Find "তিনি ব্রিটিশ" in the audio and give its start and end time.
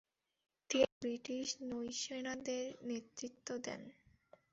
0.69-1.47